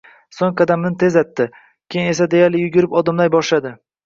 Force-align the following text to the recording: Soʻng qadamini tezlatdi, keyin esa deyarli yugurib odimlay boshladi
Soʻng 0.35 0.53
qadamini 0.61 0.97
tezlatdi, 1.03 1.47
keyin 1.97 2.09
esa 2.15 2.27
deyarli 2.33 2.63
yugurib 2.65 2.97
odimlay 3.05 3.33
boshladi 3.39 3.75